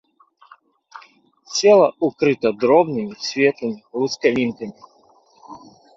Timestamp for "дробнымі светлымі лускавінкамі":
2.63-4.79